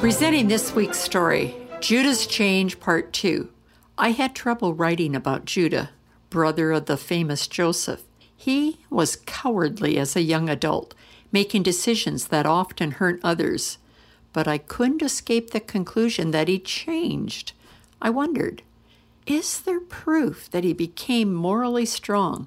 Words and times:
Presenting 0.00 0.48
this 0.48 0.74
week's 0.74 0.98
story 0.98 1.54
Judah's 1.80 2.26
Change, 2.26 2.80
Part 2.80 3.12
2. 3.12 3.50
I 3.98 4.12
had 4.12 4.34
trouble 4.34 4.72
writing 4.72 5.14
about 5.14 5.44
Judah, 5.44 5.90
brother 6.30 6.72
of 6.72 6.86
the 6.86 6.96
famous 6.96 7.46
Joseph. 7.46 8.02
He 8.34 8.80
was 8.88 9.16
cowardly 9.26 9.98
as 9.98 10.16
a 10.16 10.22
young 10.22 10.48
adult, 10.48 10.94
making 11.30 11.64
decisions 11.64 12.28
that 12.28 12.46
often 12.46 12.92
hurt 12.92 13.20
others. 13.22 13.76
But 14.32 14.48
I 14.48 14.56
couldn't 14.56 15.02
escape 15.02 15.50
the 15.50 15.60
conclusion 15.60 16.30
that 16.30 16.48
he 16.48 16.58
changed. 16.58 17.52
I 18.00 18.08
wondered, 18.08 18.62
is 19.26 19.60
there 19.60 19.80
proof 19.80 20.50
that 20.50 20.64
he 20.64 20.72
became 20.72 21.34
morally 21.34 21.84
strong? 21.84 22.46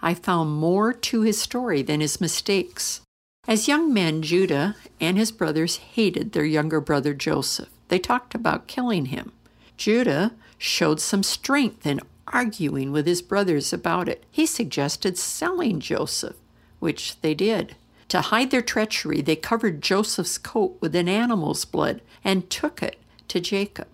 I 0.00 0.14
found 0.14 0.52
more 0.52 0.94
to 0.94 1.20
his 1.20 1.38
story 1.38 1.82
than 1.82 2.00
his 2.00 2.22
mistakes. 2.22 3.02
As 3.48 3.68
young 3.68 3.94
men, 3.94 4.22
Judah 4.22 4.74
and 5.00 5.16
his 5.16 5.30
brothers 5.30 5.76
hated 5.76 6.32
their 6.32 6.44
younger 6.44 6.80
brother 6.80 7.14
Joseph. 7.14 7.68
They 7.88 7.98
talked 7.98 8.34
about 8.34 8.66
killing 8.66 9.06
him. 9.06 9.32
Judah 9.76 10.32
showed 10.58 11.00
some 11.00 11.22
strength 11.22 11.86
in 11.86 12.00
arguing 12.26 12.90
with 12.90 13.06
his 13.06 13.22
brothers 13.22 13.72
about 13.72 14.08
it. 14.08 14.24
He 14.32 14.46
suggested 14.46 15.16
selling 15.16 15.78
Joseph, 15.78 16.36
which 16.80 17.20
they 17.20 17.34
did. 17.34 17.76
To 18.08 18.20
hide 18.20 18.50
their 18.50 18.62
treachery, 18.62 19.20
they 19.20 19.36
covered 19.36 19.82
Joseph's 19.82 20.38
coat 20.38 20.76
with 20.80 20.96
an 20.96 21.08
animal's 21.08 21.64
blood 21.64 22.02
and 22.24 22.50
took 22.50 22.82
it 22.82 22.98
to 23.28 23.40
Jacob. 23.40 23.88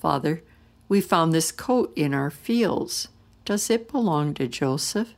Father, 0.00 0.42
we 0.88 1.00
found 1.00 1.32
this 1.32 1.52
coat 1.52 1.92
in 1.94 2.14
our 2.14 2.30
fields. 2.30 3.08
Does 3.44 3.70
it 3.70 3.90
belong 3.90 4.34
to 4.34 4.48
Joseph? 4.48 5.14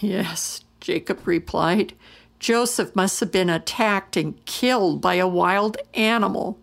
Yes, 0.00 0.64
Jacob 0.80 1.26
replied. 1.26 1.94
Joseph 2.44 2.94
must 2.94 3.20
have 3.20 3.32
been 3.32 3.48
attacked 3.48 4.18
and 4.18 4.44
killed 4.44 5.00
by 5.00 5.14
a 5.14 5.26
wild 5.26 5.78
animal. 5.94 6.58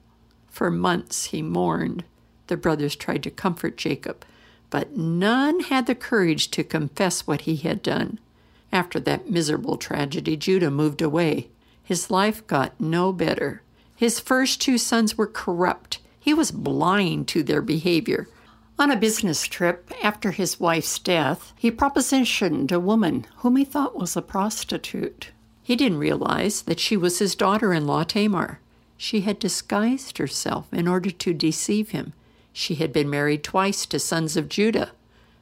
For 0.48 0.70
months 0.70 1.26
he 1.26 1.42
mourned. 1.42 2.04
The 2.46 2.56
brothers 2.56 2.96
tried 2.96 3.24
to 3.24 3.32
comfort 3.32 3.78
Jacob, 3.78 4.24
but 4.70 4.96
none 4.96 5.62
had 5.62 5.88
the 5.88 5.96
courage 5.96 6.52
to 6.52 6.64
confess 6.64 7.26
what 7.26 7.42
he 7.42 7.56
had 7.56 7.82
done. 7.82 8.20
After 8.72 9.00
that 9.00 9.32
miserable 9.32 9.76
tragedy, 9.76 10.38
Judah 10.38 10.70
moved 10.70 11.02
away. 11.02 11.48
His 11.84 12.12
life 12.12 12.46
got 12.46 12.80
no 12.80 13.12
better. 13.12 13.64
His 13.96 14.20
first 14.20 14.62
two 14.62 14.78
sons 14.78 15.18
were 15.18 15.26
corrupt. 15.26 15.98
He 16.20 16.32
was 16.32 16.52
blind 16.52 17.28
to 17.30 17.42
their 17.42 17.64
behavior. 17.64 18.28
On 18.78 18.92
a 18.92 18.96
business 18.96 19.48
trip 19.48 19.92
after 20.04 20.30
his 20.30 20.60
wife's 20.60 21.00
death, 21.00 21.54
he 21.58 21.72
propositioned 21.72 22.72
a 22.72 22.80
woman 22.80 23.26
whom 23.38 23.56
he 23.56 23.66
thought 23.66 23.98
was 23.98 24.16
a 24.16 24.22
prostitute. 24.22 25.32
He 25.72 25.78
didn't 25.78 26.00
realize 26.00 26.64
that 26.64 26.82
she 26.82 26.98
was 26.98 27.20
his 27.20 27.34
daughter 27.34 27.74
in 27.74 27.88
law, 27.88 28.04
Tamar. 28.04 28.60
She 28.98 29.22
had 29.22 29.40
disguised 29.40 30.18
herself 30.18 30.68
in 30.74 30.86
order 30.86 31.10
to 31.12 31.34
deceive 31.34 31.92
him. 31.92 32.12
She 32.52 32.76
had 32.76 32.92
been 32.92 33.10
married 33.10 33.42
twice 33.42 33.86
to 33.86 33.98
sons 33.98 34.36
of 34.36 34.50
Judah. 34.50 34.92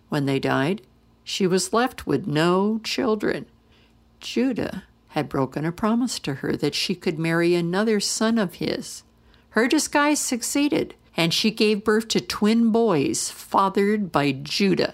When 0.09 0.27
they 0.27 0.37
died, 0.37 0.83
she 1.23 1.47
was 1.47 1.73
left 1.73 2.05
with 2.05 2.27
no 2.27 2.79
children. 2.83 3.47
Judah 4.19 4.83
had 5.07 5.29
broken 5.29 5.65
a 5.65 5.71
promise 5.71 6.19
to 6.19 6.35
her 6.35 6.55
that 6.57 6.75
she 6.75 6.93
could 6.93 7.17
marry 7.17 7.55
another 7.55 7.99
son 7.99 8.37
of 8.37 8.53
his. 8.61 9.01
Her 9.57 9.67
disguise 9.67 10.19
succeeded, 10.19 10.93
and 11.17 11.33
she 11.33 11.49
gave 11.49 11.83
birth 11.83 12.07
to 12.09 12.21
twin 12.21 12.71
boys 12.71 13.31
fathered 13.31 14.11
by 14.11 14.33
Judah. 14.33 14.93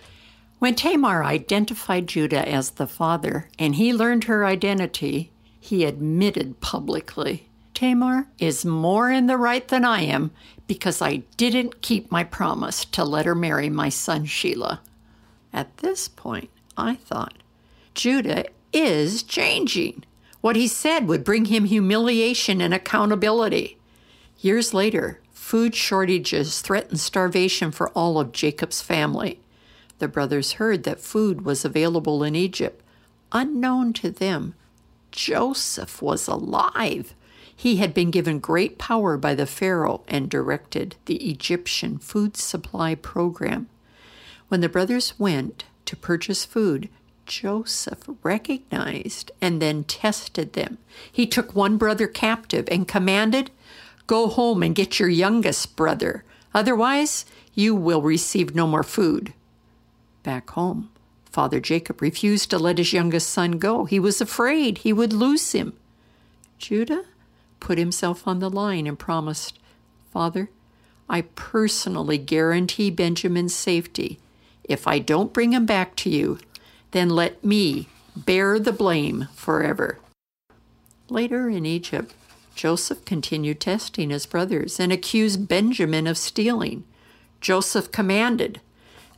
When 0.66 0.73
Tamar 0.73 1.23
identified 1.23 2.08
Judah 2.08 2.49
as 2.49 2.71
the 2.71 2.88
father 2.88 3.49
and 3.59 3.75
he 3.75 3.94
learned 3.94 4.23
her 4.23 4.47
identity, 4.47 5.31
he 5.59 5.85
admitted 5.85 6.59
publicly 6.59 7.49
Tamar 7.75 8.30
is 8.39 8.66
more 8.66 9.11
in 9.11 9.27
the 9.27 9.38
right 9.38 9.67
than 9.67 9.85
I 9.85 10.02
am 10.02 10.31
because 10.66 11.03
I 11.03 11.17
didn't 11.38 11.83
keep 11.83 12.11
my 12.11 12.23
promise 12.23 12.83
to 12.85 13.03
let 13.03 13.27
her 13.27 13.35
marry 13.35 13.69
my 13.69 13.89
son 13.89 14.25
Shelah. 14.25 14.80
At 15.53 15.78
this 15.78 16.07
point, 16.07 16.50
I 16.75 16.95
thought, 16.95 17.35
Judah 17.94 18.45
is 18.73 19.22
changing. 19.22 20.03
What 20.41 20.56
he 20.56 20.67
said 20.67 21.07
would 21.07 21.23
bring 21.23 21.45
him 21.45 21.66
humiliation 21.66 22.59
and 22.59 22.73
accountability. 22.73 23.78
Years 24.40 24.73
later, 24.73 25.22
food 25.31 25.75
shortages 25.75 26.61
threatened 26.61 27.00
starvation 27.00 27.69
for 27.69 27.90
all 27.90 28.19
of 28.19 28.31
Jacob's 28.31 28.81
family. 28.81 29.40
The 30.00 30.07
brothers 30.07 30.53
heard 30.53 30.83
that 30.83 31.00
food 31.00 31.45
was 31.45 31.63
available 31.63 32.23
in 32.23 32.35
Egypt. 32.35 32.81
Unknown 33.31 33.94
to 33.94 34.09
them, 34.11 34.56
Joseph 35.11 36.01
was 36.01 36.28
alive. 36.28 37.16
He 37.56 37.78
had 37.78 37.94
been 37.94 38.11
given 38.11 38.39
great 38.39 38.78
power 38.78 39.17
by 39.17 39.34
the 39.34 39.45
Pharaoh 39.45 40.03
and 40.07 40.29
directed 40.29 40.97
the 41.05 41.29
Egyptian 41.29 41.97
food 41.97 42.35
supply 42.35 42.95
program. 42.95 43.69
When 44.50 44.59
the 44.59 44.69
brothers 44.69 45.17
went 45.17 45.63
to 45.85 45.95
purchase 45.95 46.44
food, 46.44 46.89
Joseph 47.25 48.03
recognized 48.22 49.31
and 49.41 49.61
then 49.61 49.85
tested 49.85 50.53
them. 50.53 50.78
He 51.09 51.25
took 51.25 51.55
one 51.55 51.78
brother 51.78 52.07
captive 52.07 52.67
and 52.69 52.88
commanded, 52.88 53.51
Go 54.07 54.28
home 54.28 54.61
and 54.61 54.75
get 54.75 55.00
your 55.00 55.09
youngest 55.09 55.75
brother. 55.75 56.23
Otherwise, 56.53 57.25
you 57.55 57.73
will 57.73 58.01
receive 58.01 58.53
no 58.53 58.67
more 58.67 58.84
food 58.84 59.34
back 60.25 60.50
home. 60.50 60.90
Father 61.25 61.59
Jacob 61.59 62.02
refused 62.02 62.50
to 62.50 62.58
let 62.58 62.78
his 62.78 62.91
youngest 62.91 63.30
son 63.30 63.53
go. 63.53 63.86
He 63.86 64.00
was 64.00 64.19
afraid 64.19 64.80
he 64.80 64.91
would 64.91 65.13
lose 65.13 65.52
him. 65.53 65.74
Judah 66.58 67.06
put 67.59 67.78
himself 67.78 68.28
on 68.28 68.40
the 68.40 68.50
line 68.50 68.88
and 68.88 68.97
promised, 68.97 69.59
Father, 70.12 70.50
I 71.08 71.22
personally 71.22 72.18
guarantee 72.18 72.90
Benjamin's 72.90 73.53
safety. 73.53 74.19
If 74.64 74.88
I 74.88 75.00
don't 75.00 75.34
bring 75.34 75.53
him 75.53 75.66
back 75.66 75.96
to 75.97 76.09
you, 76.09 76.40
then 76.91 77.09
let 77.09 77.44
me 77.44 77.88
bear 78.16 78.58
the 78.58 78.72
blame 78.72 79.28
forever. 79.35 80.00
Later 81.09 81.50
in 81.50 81.66
Egypt, 81.66 82.14
Joseph 82.56 83.03
continued 83.06 83.59
testing 83.59 84.09
his 84.09 84.25
brothers 84.25 84.80
and 84.80 84.91
accused 84.91 85.47
Benjamin 85.47 86.08
of 86.08 86.18
stealing. 86.18 86.85
Joseph 87.41 87.91
commanded, 87.91 88.62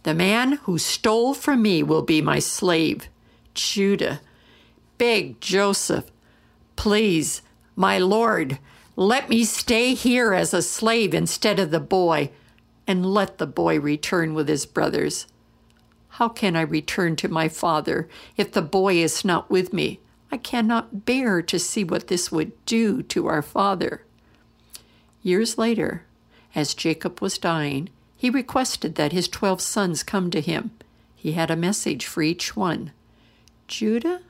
the 0.07 0.13
man 0.13 0.53
who 0.63 0.77
stole 0.77 1.33
from 1.33 1.61
me 1.61 1.83
will 1.83 2.01
be 2.01 2.21
my 2.21 2.39
slave. 2.39 3.09
Judah 3.53 4.21
beg 4.97 5.41
Joseph, 5.41 6.09
Please, 6.77 7.41
my 7.75 7.97
lord, 7.97 8.57
let 8.95 9.27
me 9.27 9.43
stay 9.43 9.93
here 9.93 10.33
as 10.33 10.53
a 10.53 10.61
slave 10.61 11.13
instead 11.13 11.59
of 11.59 11.71
the 11.71 11.81
boy, 11.81 12.31
and 12.87 13.05
let 13.05 13.37
the 13.37 13.45
boy 13.45 13.81
return 13.81 14.33
with 14.33 14.47
his 14.47 14.65
brothers. 14.65 15.27
How 16.07 16.29
can 16.29 16.55
I 16.55 16.61
return 16.61 17.17
to 17.17 17.27
my 17.27 17.49
father 17.49 18.07
if 18.37 18.53
the 18.53 18.61
boy 18.61 18.95
is 18.95 19.25
not 19.25 19.49
with 19.49 19.73
me? 19.73 19.99
I 20.31 20.37
cannot 20.37 21.03
bear 21.03 21.41
to 21.41 21.59
see 21.59 21.83
what 21.83 22.07
this 22.07 22.31
would 22.31 22.53
do 22.65 23.03
to 23.03 23.27
our 23.27 23.41
father. 23.41 24.05
Years 25.21 25.57
later, 25.57 26.05
as 26.55 26.73
Jacob 26.73 27.19
was 27.19 27.37
dying, 27.37 27.89
he 28.17 28.31
requested 28.31 28.95
that 28.95 29.11
his 29.11 29.27
twelve 29.27 29.61
sons 29.61 30.01
come 30.01 30.31
to 30.31 30.41
him. 30.41 30.71
He 31.15 31.33
had 31.33 31.51
a 31.51 31.55
message 31.55 32.05
for 32.05 32.23
each 32.23 32.55
one. 32.55 32.91
Judah 33.67 34.21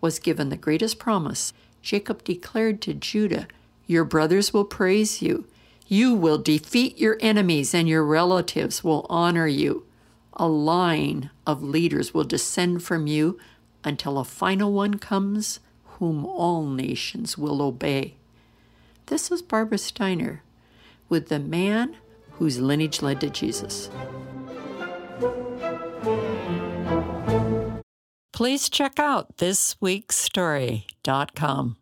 was 0.00 0.18
given 0.18 0.48
the 0.48 0.56
greatest 0.56 0.98
promise. 0.98 1.52
Jacob 1.80 2.24
declared 2.24 2.82
to 2.82 2.92
Judah, 2.92 3.46
Your 3.86 4.04
brothers 4.04 4.52
will 4.52 4.64
praise 4.64 5.22
you. 5.22 5.46
You 5.86 6.12
will 6.12 6.38
defeat 6.38 6.98
your 6.98 7.16
enemies, 7.20 7.72
and 7.72 7.88
your 7.88 8.04
relatives 8.04 8.82
will 8.82 9.06
honor 9.08 9.46
you. 9.46 9.86
A 10.32 10.48
line 10.48 11.30
of 11.46 11.62
leaders 11.62 12.12
will 12.12 12.24
descend 12.24 12.82
from 12.82 13.06
you 13.06 13.38
until 13.84 14.18
a 14.18 14.24
final 14.24 14.72
one 14.72 14.98
comes 14.98 15.60
whom 15.98 16.26
all 16.26 16.66
nations 16.66 17.38
will 17.38 17.62
obey. 17.62 18.14
This 19.06 19.30
is 19.30 19.42
Barbara 19.42 19.78
Steiner 19.78 20.42
with 21.08 21.28
the 21.28 21.38
man 21.38 21.96
whose 22.38 22.60
lineage 22.60 23.02
led 23.02 23.20
to 23.20 23.30
Jesus. 23.30 23.90
Please 28.32 28.68
check 28.68 28.98
out 28.98 29.36
thisweekstory.com. 29.36 31.76